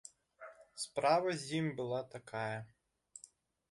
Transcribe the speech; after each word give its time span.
Справа 0.85 1.35
з 1.43 1.61
ім 1.61 1.71
была 1.83 2.03
такая. 2.17 2.57